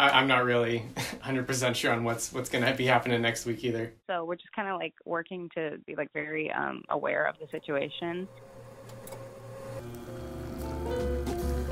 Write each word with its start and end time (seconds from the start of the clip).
I, 0.00 0.20
am 0.20 0.28
not 0.28 0.44
really 0.44 0.84
100% 0.96 1.74
sure 1.74 1.92
on 1.92 2.04
what's 2.04 2.32
what's 2.32 2.48
going 2.48 2.64
to 2.64 2.72
be 2.74 2.86
happening 2.86 3.20
next 3.20 3.46
week 3.46 3.64
either. 3.64 3.92
So 4.06 4.24
we're 4.24 4.36
just 4.36 4.52
kind 4.52 4.68
of 4.68 4.78
like 4.78 4.94
working 5.04 5.50
to 5.54 5.78
be 5.86 5.96
like 5.96 6.12
very 6.12 6.52
um, 6.52 6.84
aware 6.88 7.26
of 7.26 7.36
the 7.40 7.48
situation. 7.50 8.28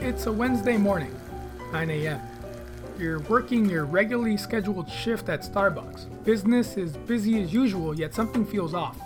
It's 0.00 0.26
a 0.26 0.32
Wednesday 0.32 0.76
morning, 0.76 1.14
9 1.72 1.90
a.m. 1.90 2.20
You're 2.98 3.20
working 3.20 3.70
your 3.70 3.84
regularly 3.84 4.36
scheduled 4.36 4.90
shift 4.90 5.28
at 5.28 5.42
Starbucks. 5.42 6.24
Business 6.24 6.76
is 6.76 6.96
busy 6.96 7.40
as 7.40 7.52
usual, 7.52 7.96
yet 7.96 8.12
something 8.14 8.44
feels 8.44 8.74
off. 8.74 8.98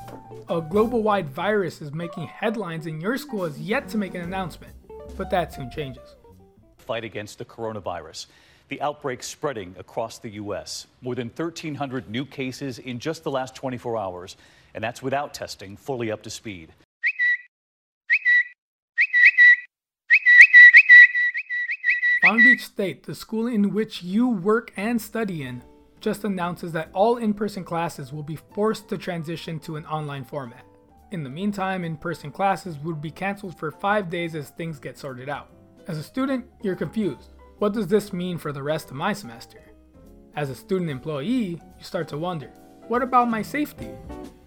A 0.49 0.61
global 0.63 1.03
wide 1.03 1.29
virus 1.29 1.83
is 1.83 1.93
making 1.93 2.27
headlines, 2.27 2.87
and 2.87 3.03
your 3.03 3.19
school 3.19 3.45
has 3.45 3.61
yet 3.61 3.89
to 3.91 3.99
make 3.99 4.15
an 4.15 4.23
announcement. 4.23 4.73
But 5.19 5.29
that 5.31 5.53
soon 5.53 5.71
changes. 5.71 6.17
Fight 6.79 7.05
against 7.05 7.39
the 7.39 7.45
coronavirus. 7.45 8.27
The 8.73 8.81
outbreak 8.81 9.23
spreading 9.23 9.75
across 9.79 10.17
the 10.17 10.31
U.S. 10.31 10.87
More 11.03 11.15
than 11.15 11.29
1,300 11.29 12.09
new 12.09 12.25
cases 12.25 12.79
in 12.79 12.99
just 12.99 13.23
the 13.23 13.31
last 13.31 13.55
24 13.55 13.99
hours, 13.99 14.39
and 14.73 14.83
that's 14.83 15.03
without 15.03 15.35
testing 15.35 15.77
fully 15.77 16.11
up 16.11 16.23
to 16.23 16.31
speed. 16.31 16.73
Long 22.25 22.39
Beach 22.39 22.65
State, 22.65 23.03
the 23.03 23.15
school 23.15 23.47
in 23.47 23.75
which 23.75 24.03
you 24.03 24.27
work 24.31 24.73
and 24.79 24.99
study 24.99 25.43
in, 25.43 25.63
just 26.01 26.25
announces 26.25 26.73
that 26.73 26.89
all 26.95 27.19
in 27.19 27.35
person 27.35 27.65
classes 27.65 28.11
will 28.11 28.23
be 28.23 28.39
forced 28.55 28.89
to 28.89 28.97
transition 28.97 29.59
to 29.59 29.77
an 29.77 29.85
online 29.85 30.25
format. 30.25 30.65
In 31.11 31.23
the 31.23 31.29
meantime, 31.29 31.85
in 31.85 31.99
person 31.99 32.31
classes 32.31 32.79
would 32.79 33.03
be 33.03 33.11
cancelled 33.11 33.59
for 33.59 33.71
five 33.71 34.09
days 34.09 34.35
as 34.35 34.49
things 34.49 34.79
get 34.79 34.97
sorted 34.97 35.29
out. 35.29 35.51
As 35.89 35.99
a 35.99 36.03
student, 36.03 36.47
you're 36.63 36.75
confused. 36.75 37.33
What 37.63 37.75
does 37.75 37.87
this 37.87 38.13
mean 38.13 38.39
for 38.39 38.51
the 38.51 38.61
rest 38.61 38.91
of 38.91 38.97
my 38.97 39.13
semester? 39.13 39.61
As 40.35 40.51
a 40.51 40.55
student 40.57 40.91
employee, 40.91 41.61
you 41.79 41.85
start 41.85 42.09
to 42.09 42.19
wonder 42.19 42.49
what 42.89 43.03
about 43.03 43.31
my 43.31 43.41
safety? 43.41 43.89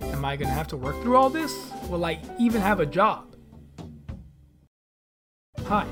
Am 0.01 0.25
I 0.25 0.35
going 0.35 0.49
to 0.49 0.53
have 0.53 0.67
to 0.67 0.75
work 0.75 1.01
through 1.01 1.15
all 1.15 1.29
this? 1.29 1.71
Will 1.87 2.03
I 2.03 2.19
even 2.37 2.59
have 2.59 2.81
a 2.81 2.85
job? 2.85 3.33
Hi, 5.63 5.87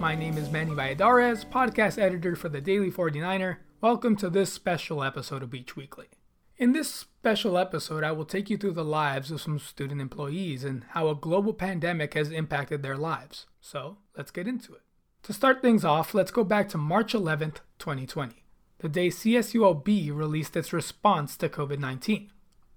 my 0.00 0.14
name 0.14 0.38
is 0.38 0.48
Manny 0.48 0.70
Valladares, 0.70 1.44
podcast 1.44 1.98
editor 1.98 2.34
for 2.34 2.48
the 2.48 2.62
Daily 2.62 2.90
49er, 2.90 3.58
Welcome 3.82 4.16
to 4.16 4.30
this 4.30 4.50
special 4.50 5.04
episode 5.04 5.42
of 5.42 5.50
Beach 5.50 5.76
Weekly. 5.76 6.08
In 6.56 6.72
this 6.72 6.90
special 6.90 7.58
episode, 7.58 8.02
I 8.02 8.12
will 8.12 8.24
take 8.24 8.48
you 8.48 8.56
through 8.56 8.72
the 8.72 8.82
lives 8.82 9.30
of 9.30 9.42
some 9.42 9.58
student 9.58 10.00
employees 10.00 10.64
and 10.64 10.86
how 10.92 11.08
a 11.08 11.14
global 11.14 11.52
pandemic 11.52 12.14
has 12.14 12.30
impacted 12.30 12.82
their 12.82 12.96
lives. 12.96 13.44
So, 13.60 13.98
let's 14.16 14.30
get 14.30 14.48
into 14.48 14.72
it. 14.72 14.80
To 15.24 15.32
start 15.32 15.62
things 15.62 15.84
off, 15.84 16.14
let's 16.14 16.32
go 16.32 16.42
back 16.42 16.68
to 16.70 16.78
March 16.78 17.12
11th, 17.12 17.58
2020, 17.78 18.42
the 18.78 18.88
day 18.88 19.08
CSULB 19.08 20.12
released 20.12 20.56
its 20.56 20.72
response 20.72 21.36
to 21.36 21.48
COVID 21.48 21.78
19, 21.78 22.32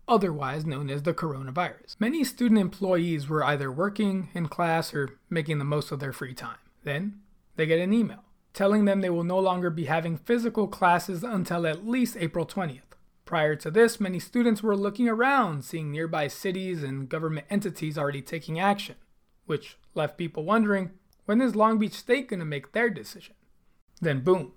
otherwise 0.07 0.63
known 0.63 0.91
as 0.91 1.01
the 1.01 1.13
coronavirus. 1.13 1.95
Many 1.99 2.23
student 2.23 2.59
employees 2.59 3.27
were 3.27 3.43
either 3.43 3.71
working, 3.71 4.29
in 4.35 4.47
class, 4.47 4.93
or 4.93 5.17
making 5.27 5.57
the 5.57 5.65
most 5.65 5.91
of 5.91 5.99
their 5.99 6.13
free 6.13 6.35
time. 6.35 6.59
Then, 6.83 7.21
they 7.55 7.65
get 7.65 7.79
an 7.79 7.93
email 7.93 8.25
telling 8.53 8.85
them 8.85 9.01
they 9.01 9.09
will 9.09 9.23
no 9.23 9.39
longer 9.39 9.69
be 9.69 9.85
having 9.85 10.17
physical 10.17 10.67
classes 10.67 11.23
until 11.23 11.67
at 11.67 11.85
least 11.85 12.15
April 12.17 12.45
20th. 12.45 12.81
Prior 13.25 13.55
to 13.55 13.69
this, 13.69 13.99
many 13.99 14.17
students 14.17 14.63
were 14.63 14.77
looking 14.77 15.09
around, 15.09 15.65
seeing 15.65 15.91
nearby 15.91 16.27
cities 16.27 16.81
and 16.81 17.09
government 17.09 17.47
entities 17.49 17.97
already 17.97 18.21
taking 18.21 18.59
action, 18.59 18.95
which 19.45 19.77
left 19.93 20.17
people 20.17 20.45
wondering 20.45 20.91
when 21.25 21.41
is 21.41 21.55
Long 21.55 21.77
Beach 21.79 21.93
State 21.93 22.29
going 22.29 22.39
to 22.39 22.45
make 22.45 22.71
their 22.71 22.89
decision? 22.89 23.35
Then, 24.01 24.21
boom, 24.21 24.53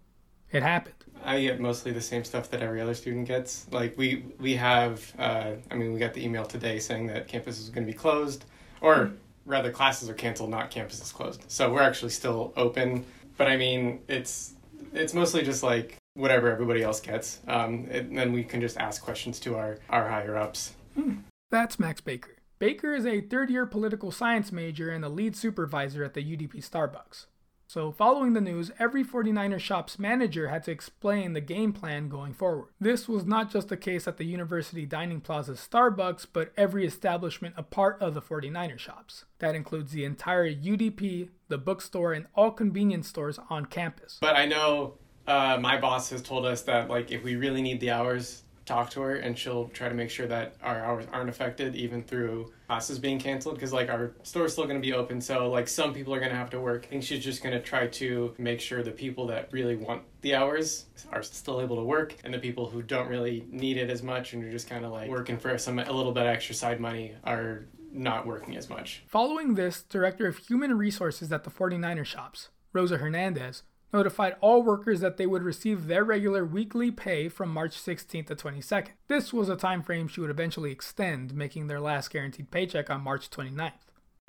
it 0.50 0.62
happened. 0.62 0.94
I 1.24 1.40
get 1.40 1.60
mostly 1.60 1.92
the 1.92 2.00
same 2.00 2.24
stuff 2.24 2.50
that 2.50 2.62
every 2.62 2.80
other 2.80 2.94
student 2.94 3.26
gets. 3.26 3.66
Like 3.72 3.96
we 3.98 4.24
we 4.38 4.54
have, 4.56 5.12
uh, 5.18 5.52
I 5.70 5.74
mean, 5.74 5.92
we 5.92 5.98
got 5.98 6.14
the 6.14 6.24
email 6.24 6.44
today 6.44 6.78
saying 6.78 7.06
that 7.08 7.28
campus 7.28 7.58
is 7.58 7.70
going 7.70 7.86
to 7.86 7.92
be 7.92 7.98
closed, 7.98 8.44
or 8.80 9.12
rather, 9.44 9.70
classes 9.70 10.08
are 10.08 10.14
canceled, 10.14 10.50
not 10.50 10.70
campus 10.70 11.02
is 11.02 11.10
closed. 11.10 11.44
So 11.48 11.72
we're 11.72 11.82
actually 11.82 12.10
still 12.10 12.52
open 12.56 13.04
but 13.38 13.46
I 13.46 13.56
mean, 13.56 14.00
it's 14.08 14.52
it's 14.92 15.14
mostly 15.14 15.42
just 15.42 15.62
like 15.62 15.96
whatever 16.14 16.50
everybody 16.50 16.82
else 16.82 17.00
gets. 17.00 17.38
Um, 17.46 17.86
and 17.90 18.18
then 18.18 18.32
we 18.32 18.44
can 18.44 18.60
just 18.60 18.76
ask 18.76 19.02
questions 19.02 19.40
to 19.40 19.56
our, 19.56 19.78
our 19.88 20.08
higher 20.08 20.36
ups. 20.36 20.74
Hmm. 20.94 21.18
That's 21.50 21.78
Max 21.78 22.00
Baker. 22.00 22.37
Baker 22.58 22.92
is 22.92 23.06
a 23.06 23.20
third 23.20 23.50
year 23.50 23.66
political 23.66 24.10
science 24.10 24.50
major 24.50 24.90
and 24.90 25.02
the 25.04 25.08
lead 25.08 25.36
supervisor 25.36 26.02
at 26.02 26.14
the 26.14 26.22
UDP 26.22 26.56
Starbucks. 26.56 27.26
So, 27.68 27.92
following 27.92 28.32
the 28.32 28.40
news, 28.40 28.70
every 28.78 29.04
49er 29.04 29.60
shop's 29.60 29.98
manager 29.98 30.48
had 30.48 30.64
to 30.64 30.70
explain 30.70 31.34
the 31.34 31.42
game 31.42 31.74
plan 31.74 32.08
going 32.08 32.32
forward. 32.32 32.68
This 32.80 33.06
was 33.06 33.26
not 33.26 33.52
just 33.52 33.68
the 33.68 33.76
case 33.76 34.08
at 34.08 34.16
the 34.16 34.24
University 34.24 34.86
Dining 34.86 35.20
Plaza 35.20 35.52
Starbucks, 35.52 36.26
but 36.32 36.50
every 36.56 36.86
establishment 36.86 37.54
a 37.58 37.62
part 37.62 38.00
of 38.00 38.14
the 38.14 38.22
49er 38.22 38.78
shops. 38.78 39.26
That 39.38 39.54
includes 39.54 39.92
the 39.92 40.06
entire 40.06 40.50
UDP, 40.50 41.28
the 41.48 41.58
bookstore, 41.58 42.14
and 42.14 42.26
all 42.34 42.50
convenience 42.52 43.06
stores 43.06 43.38
on 43.50 43.66
campus. 43.66 44.16
But 44.18 44.34
I 44.34 44.46
know 44.46 44.94
uh, 45.26 45.58
my 45.60 45.78
boss 45.78 46.08
has 46.08 46.22
told 46.22 46.46
us 46.46 46.62
that 46.62 46.88
like 46.88 47.12
if 47.12 47.22
we 47.22 47.36
really 47.36 47.60
need 47.60 47.80
the 47.80 47.90
hours 47.90 48.44
talk 48.68 48.90
to 48.90 49.00
her 49.00 49.16
and 49.16 49.36
she'll 49.36 49.68
try 49.68 49.88
to 49.88 49.94
make 49.94 50.10
sure 50.10 50.26
that 50.26 50.54
our 50.62 50.84
hours 50.84 51.06
aren't 51.12 51.30
affected 51.30 51.74
even 51.74 52.02
through 52.02 52.52
classes 52.66 52.98
being 52.98 53.18
canceled 53.18 53.54
because 53.54 53.72
like 53.72 53.88
our 53.88 54.12
store's 54.22 54.52
still 54.52 54.64
going 54.64 54.76
to 54.76 54.86
be 54.86 54.92
open 54.92 55.20
so 55.20 55.50
like 55.50 55.66
some 55.66 55.94
people 55.94 56.14
are 56.14 56.20
going 56.20 56.30
to 56.30 56.36
have 56.36 56.50
to 56.50 56.60
work 56.60 56.84
i 56.84 56.88
think 56.88 57.02
she's 57.02 57.24
just 57.24 57.42
going 57.42 57.54
to 57.54 57.60
try 57.60 57.86
to 57.86 58.34
make 58.38 58.60
sure 58.60 58.82
the 58.82 58.90
people 58.90 59.26
that 59.26 59.48
really 59.52 59.74
want 59.74 60.02
the 60.20 60.34
hours 60.34 60.84
are 61.12 61.22
still 61.22 61.60
able 61.62 61.76
to 61.76 61.82
work 61.82 62.14
and 62.24 62.32
the 62.32 62.38
people 62.38 62.68
who 62.68 62.82
don't 62.82 63.08
really 63.08 63.44
need 63.50 63.78
it 63.78 63.88
as 63.88 64.02
much 64.02 64.34
and 64.34 64.44
are 64.44 64.50
just 64.50 64.68
kind 64.68 64.84
of 64.84 64.92
like 64.92 65.08
working 65.08 65.38
for 65.38 65.56
some 65.56 65.78
a 65.78 65.92
little 65.92 66.12
bit 66.12 66.26
extra 66.26 66.54
side 66.54 66.78
money 66.78 67.14
are 67.24 67.66
not 67.90 68.26
working 68.26 68.54
as 68.54 68.68
much. 68.68 69.02
Following 69.06 69.54
this 69.54 69.82
director 69.82 70.26
of 70.26 70.36
human 70.36 70.76
resources 70.76 71.32
at 71.32 71.44
the 71.44 71.50
49er 71.50 72.04
shops 72.04 72.50
rosa 72.72 72.98
hernandez 72.98 73.62
notified 73.92 74.36
all 74.40 74.62
workers 74.62 75.00
that 75.00 75.16
they 75.16 75.26
would 75.26 75.42
receive 75.42 75.86
their 75.86 76.04
regular 76.04 76.44
weekly 76.44 76.90
pay 76.90 77.28
from 77.28 77.50
March 77.50 77.76
16th 77.76 78.26
to 78.26 78.36
22nd. 78.36 78.88
This 79.08 79.32
was 79.32 79.48
a 79.48 79.56
time 79.56 79.82
frame 79.82 80.08
she 80.08 80.20
would 80.20 80.30
eventually 80.30 80.70
extend, 80.70 81.34
making 81.34 81.66
their 81.66 81.80
last 81.80 82.10
guaranteed 82.10 82.50
paycheck 82.50 82.90
on 82.90 83.02
March 83.02 83.30
29th. 83.30 83.72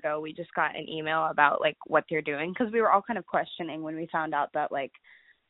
So 0.02 0.20
we 0.20 0.34
just 0.34 0.54
got 0.54 0.78
an 0.78 0.88
email 0.88 1.26
about 1.26 1.60
like 1.60 1.78
what 1.88 2.06
they're 2.10 2.22
doing 2.22 2.54
because 2.54 2.72
we 2.72 2.82
were 2.82 2.92
all 2.92 3.02
kind 3.02 3.20
of 3.20 3.26
questioning 3.26 3.84
when 3.84 3.96
we 3.96 4.08
found 4.12 4.34
out 4.34 4.50
that 4.54 4.72
like 4.72 4.92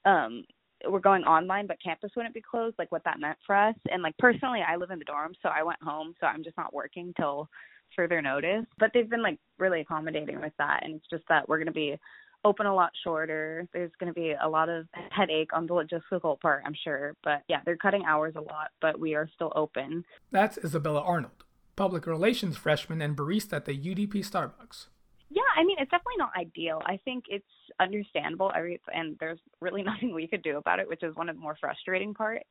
um 0.05 0.43
we're 0.87 0.99
going 0.99 1.23
online 1.23 1.67
but 1.67 1.77
campus 1.83 2.11
wouldn't 2.15 2.33
be 2.33 2.41
closed 2.41 2.75
like 2.79 2.91
what 2.91 3.03
that 3.03 3.19
meant 3.19 3.37
for 3.45 3.55
us 3.55 3.75
and 3.91 4.01
like 4.01 4.17
personally 4.17 4.61
I 4.67 4.77
live 4.77 4.91
in 4.91 4.99
the 4.99 5.05
dorm 5.05 5.33
so 5.41 5.49
I 5.49 5.61
went 5.61 5.81
home 5.83 6.15
so 6.19 6.27
I'm 6.27 6.43
just 6.43 6.57
not 6.57 6.73
working 6.73 7.13
till 7.17 7.49
further 7.95 8.21
notice 8.21 8.65
but 8.79 8.91
they've 8.93 9.09
been 9.09 9.21
like 9.21 9.39
really 9.57 9.81
accommodating 9.81 10.39
with 10.39 10.53
that 10.57 10.81
and 10.83 10.95
it's 10.95 11.09
just 11.09 11.25
that 11.27 11.47
we're 11.49 11.57
going 11.57 11.67
to 11.67 11.73
be 11.73 11.97
open 12.45 12.65
a 12.65 12.73
lot 12.73 12.91
shorter. 13.03 13.67
There's 13.73 13.91
going 13.99 14.13
to 14.13 14.19
be 14.19 14.33
a 14.41 14.47
lot 14.47 14.69
of 14.69 14.87
headache 15.11 15.51
on 15.53 15.67
the 15.67 15.73
logistical 15.73 16.39
part, 16.39 16.63
I'm 16.65 16.75
sure. 16.83 17.15
But 17.23 17.43
yeah, 17.47 17.61
they're 17.65 17.77
cutting 17.77 18.03
hours 18.05 18.35
a 18.35 18.41
lot, 18.41 18.69
but 18.81 18.99
we 18.99 19.15
are 19.15 19.29
still 19.35 19.51
open. 19.55 20.03
That's 20.31 20.57
Isabella 20.57 21.01
Arnold, 21.01 21.43
public 21.75 22.05
relations 22.07 22.57
freshman 22.57 23.01
and 23.01 23.15
barista 23.15 23.53
at 23.53 23.65
the 23.65 23.77
UDP 23.77 24.13
Starbucks. 24.25 24.87
Yeah, 25.29 25.41
I 25.55 25.63
mean, 25.63 25.77
it's 25.79 25.91
definitely 25.91 26.17
not 26.17 26.31
ideal. 26.35 26.81
I 26.85 26.99
think 27.05 27.25
it's 27.27 27.45
understandable, 27.79 28.51
and 28.93 29.15
there's 29.19 29.39
really 29.61 29.83
nothing 29.89 30.13
we 30.13 30.27
could 30.27 30.43
do 30.43 30.57
about 30.57 30.79
it, 30.79 30.87
which 30.87 31.03
is 31.03 31.15
one 31.15 31.29
of 31.29 31.35
the 31.35 31.41
more 31.41 31.57
frustrating 31.59 32.13
parts. 32.13 32.49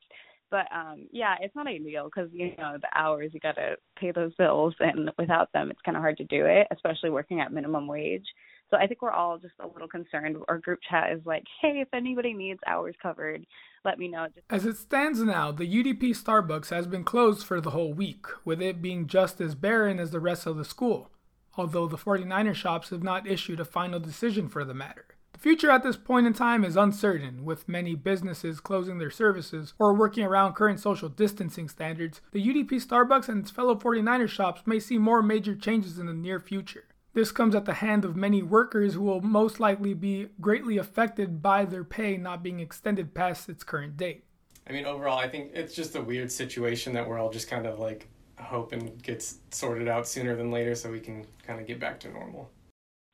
But 0.51 0.67
um 0.75 1.09
yeah, 1.13 1.35
it's 1.41 1.55
not 1.55 1.67
ideal 1.67 2.05
because 2.05 2.31
you 2.33 2.55
know 2.57 2.79
the 2.81 2.89
hours 2.99 3.33
you 3.35 3.41
got 3.41 3.57
to 3.57 3.77
pay 3.99 4.13
those 4.13 4.35
bills, 4.37 4.75
and 4.81 5.11
without 5.19 5.53
them, 5.53 5.71
it's 5.71 5.81
kind 5.85 5.97
of 5.97 6.01
hard 6.03 6.17
to 6.19 6.25
do 6.25 6.47
it, 6.47 6.67
especially 6.71 7.11
working 7.11 7.41
at 7.41 7.53
minimum 7.53 7.87
wage. 7.87 8.25
So 8.71 8.77
I 8.77 8.87
think 8.87 9.01
we're 9.01 9.11
all 9.11 9.39
just 9.39 9.55
a 9.61 9.67
little 9.67 9.89
concerned. 9.89 10.37
Our 10.49 10.59
group 10.59 10.81
chat 10.89 11.11
is 11.13 11.21
like, 11.25 11.45
hey, 11.61 11.81
if 11.81 11.89
anybody 11.93 12.35
needs 12.35 12.61
hours 12.67 12.95
covered, 13.03 13.47
let 13.85 13.99
me 13.99 14.09
know. 14.09 14.27
As 14.51 14.67
it 14.67 14.77
stands 14.77 15.21
now, 15.21 15.53
the 15.53 15.65
UDP 15.65 16.11
Starbucks 16.11 16.69
has 16.71 16.87
been 16.87 17.05
closed 17.05 17.47
for 17.47 17.61
the 17.61 17.71
whole 17.71 17.95
week, 17.95 18.27
with 18.45 18.61
it 18.61 18.83
being 18.83 19.07
just 19.07 19.41
as 19.41 19.55
barren 19.55 19.99
as 19.99 20.11
the 20.11 20.21
rest 20.21 20.47
of 20.47 20.57
the 20.57 20.65
school, 20.65 21.11
although 21.57 21.87
the 21.87 21.97
49er 21.97 22.55
shops 22.55 22.91
have 22.91 23.03
not 23.03 23.27
issued 23.27 23.61
a 23.61 23.65
final 23.65 24.01
decision 24.01 24.49
for 24.49 24.65
the 24.65 24.75
matter. 24.75 25.07
The 25.33 25.39
future 25.39 25.71
at 25.71 25.85
this 25.85 25.97
point 25.97 26.27
in 26.27 26.33
time 26.33 26.65
is 26.65 26.77
uncertain, 26.77 27.45
with 27.45 27.69
many 27.69 27.95
businesses 27.95 28.61
closing 28.61 28.99
their 28.99 29.11
services 29.11 29.73
or 29.79 29.95
working 29.95 30.25
around 30.25 30.55
current 30.55 30.81
social 30.81 31.09
distancing 31.09 31.69
standards. 31.69 32.21
The 32.33 32.45
UDP 32.45 32.85
Starbucks 32.85 33.29
and 33.29 33.43
its 33.43 33.51
fellow 33.51 33.77
49er 33.77 34.29
shops 34.29 34.63
may 34.67 34.81
see 34.81 34.99
more 34.99 35.23
major 35.23 35.55
changes 35.55 35.99
in 35.99 36.07
the 36.07 36.13
near 36.13 36.41
future. 36.41 36.85
This 37.19 37.33
comes 37.33 37.57
at 37.57 37.65
the 37.65 37.75
hand 37.75 38.05
of 38.05 38.15
many 38.15 38.45
workers 38.45 38.95
who 38.95 39.03
will 39.03 39.21
most 39.21 39.59
likely 39.59 39.93
be 39.93 40.29
greatly 40.41 40.79
affected 40.79 41.43
by 41.43 41.65
their 41.65 41.83
pay 41.83 42.17
not 42.17 42.45
being 42.45 42.61
extended 42.61 43.13
past 43.13 43.49
its 43.49 43.65
current 43.65 43.97
date. 43.97 44.23
I 44.69 44.73
mean, 44.73 44.87
overall, 44.87 45.19
I 45.19 45.29
think 45.29 45.51
it's 45.53 45.75
just 45.75 45.97
a 45.97 46.01
weird 46.01 46.31
situation 46.31 46.93
that 46.93 47.09
we're 47.09 47.19
all 47.19 47.29
just 47.29 47.51
kind 47.51 47.67
of 47.67 47.81
like 47.81 48.07
hoping 48.39 48.97
gets 49.03 49.39
sorted 49.51 49.89
out 49.89 50.07
sooner 50.07 50.37
than 50.37 50.53
later 50.53 50.77
so 50.77 50.93
we 50.93 51.01
can 51.01 51.27
kind 51.45 51.61
of 51.61 51.67
get 51.67 51.81
back 51.81 51.99
to 51.99 52.09
normal. 52.09 52.53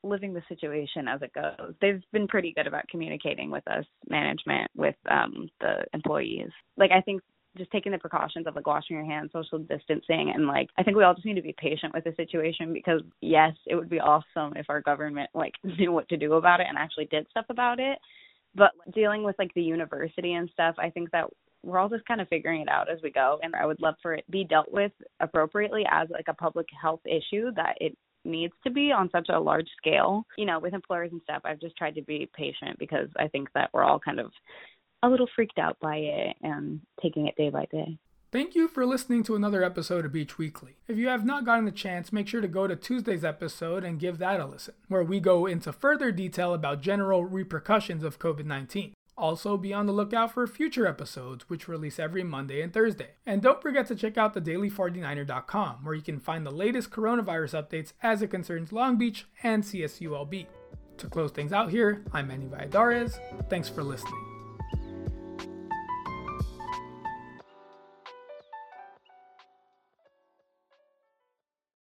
living 0.03 0.35
the 0.35 0.43
situation 0.47 1.07
as 1.07 1.23
it 1.23 1.33
goes. 1.33 1.73
They've 1.81 2.03
been 2.13 2.27
pretty 2.27 2.53
good 2.53 2.67
about 2.67 2.87
communicating 2.87 3.49
with 3.49 3.67
us, 3.67 3.85
management, 4.07 4.69
with 4.75 4.97
um, 5.09 5.49
the 5.61 5.83
employees. 5.95 6.51
Like 6.77 6.91
I 6.91 7.01
think 7.01 7.23
just 7.57 7.71
taking 7.71 7.91
the 7.91 7.97
precautions 7.97 8.47
of 8.47 8.55
like 8.55 8.67
washing 8.67 8.95
your 8.95 9.05
hands, 9.05 9.31
social 9.31 9.59
distancing, 9.59 10.31
and 10.33 10.47
like 10.47 10.69
I 10.77 10.83
think 10.83 10.97
we 10.97 11.03
all 11.03 11.13
just 11.13 11.25
need 11.25 11.35
to 11.35 11.41
be 11.41 11.55
patient 11.57 11.93
with 11.93 12.03
the 12.03 12.13
situation 12.15 12.73
because 12.73 13.01
yes, 13.21 13.53
it 13.65 13.75
would 13.75 13.89
be 13.89 13.99
awesome 13.99 14.55
if 14.55 14.65
our 14.69 14.81
government 14.81 15.29
like 15.33 15.53
knew 15.63 15.91
what 15.91 16.09
to 16.09 16.17
do 16.17 16.33
about 16.33 16.59
it 16.59 16.67
and 16.69 16.77
actually 16.77 17.05
did 17.05 17.27
stuff 17.29 17.45
about 17.49 17.79
it. 17.79 17.97
But 18.55 18.71
dealing 18.93 19.23
with 19.23 19.35
like 19.37 19.53
the 19.53 19.61
university 19.61 20.33
and 20.33 20.49
stuff, 20.53 20.75
I 20.77 20.89
think 20.89 21.11
that 21.11 21.25
we're 21.63 21.79
all 21.79 21.89
just 21.89 22.05
kind 22.05 22.21
of 22.21 22.27
figuring 22.29 22.61
it 22.61 22.69
out 22.69 22.89
as 22.89 22.99
we 23.01 23.11
go 23.11 23.39
and 23.41 23.55
I 23.55 23.65
would 23.65 23.81
love 23.81 23.95
for 24.01 24.13
it 24.13 24.23
be 24.29 24.43
dealt 24.43 24.71
with 24.71 24.91
appropriately 25.19 25.83
as 25.91 26.07
like 26.11 26.27
a 26.27 26.33
public 26.33 26.67
health 26.79 27.01
issue 27.05 27.51
that 27.55 27.75
it 27.81 27.97
needs 28.23 28.53
to 28.63 28.71
be 28.71 28.91
on 28.91 29.09
such 29.11 29.29
a 29.29 29.39
large 29.39 29.67
scale. 29.77 30.25
You 30.37 30.45
know, 30.45 30.59
with 30.59 30.73
employers 30.73 31.11
and 31.11 31.21
stuff, 31.23 31.41
I've 31.45 31.59
just 31.59 31.77
tried 31.77 31.95
to 31.95 32.01
be 32.01 32.29
patient 32.35 32.77
because 32.79 33.07
I 33.17 33.27
think 33.27 33.49
that 33.53 33.69
we're 33.73 33.83
all 33.83 33.99
kind 33.99 34.19
of 34.19 34.31
a 35.05 35.09
little 35.09 35.29
freaked 35.35 35.59
out 35.59 35.79
by 35.79 35.97
it 35.97 36.35
and 36.41 36.81
taking 37.01 37.27
it 37.27 37.35
day 37.35 37.49
by 37.49 37.65
day. 37.71 37.97
Thank 38.31 38.53
you 38.53 38.67
for 38.67 38.85
listening 38.85 39.23
to 39.23 39.35
another 39.35 39.63
episode 39.63 40.03
of 40.03 40.11
Beach 40.11 40.37
Weekly. 40.37 40.75
If 40.89 40.97
you 40.97 41.07
have 41.07 41.23
not 41.23 41.45
gotten 41.45 41.63
the 41.63 41.71
chance, 41.71 42.11
make 42.11 42.27
sure 42.27 42.41
to 42.41 42.49
go 42.49 42.67
to 42.67 42.75
Tuesday's 42.75 43.23
episode 43.23 43.85
and 43.85 43.99
give 43.99 44.17
that 44.17 44.41
a 44.41 44.45
listen, 44.45 44.73
where 44.89 45.03
we 45.03 45.21
go 45.21 45.45
into 45.45 45.71
further 45.71 46.11
detail 46.11 46.53
about 46.53 46.81
general 46.81 47.23
repercussions 47.23 48.03
of 48.03 48.19
COVID 48.19 48.45
19. 48.45 48.93
Also, 49.17 49.55
be 49.55 49.73
on 49.73 49.85
the 49.85 49.93
lookout 49.93 50.33
for 50.33 50.45
future 50.45 50.85
episodes, 50.85 51.49
which 51.49 51.69
release 51.69 51.99
every 51.99 52.23
Monday 52.23 52.61
and 52.61 52.73
Thursday. 52.73 53.11
And 53.25 53.41
don't 53.41 53.61
forget 53.61 53.87
to 53.87 53.95
check 53.95 54.17
out 54.17 54.33
thedaily49er.com, 54.35 55.85
where 55.85 55.95
you 55.95 56.01
can 56.01 56.19
find 56.19 56.45
the 56.45 56.51
latest 56.51 56.89
coronavirus 56.89 57.63
updates 57.63 57.93
as 58.03 58.21
it 58.21 58.31
concerns 58.31 58.73
Long 58.73 58.97
Beach 58.97 59.25
and 59.43 59.63
CSULB. 59.63 60.47
To 60.97 61.07
close 61.07 61.31
things 61.31 61.53
out 61.53 61.71
here, 61.71 62.03
I'm 62.11 62.27
Manny 62.27 62.47
Valladares. 62.47 63.17
Thanks 63.49 63.69
for 63.69 63.83
listening. 63.83 64.24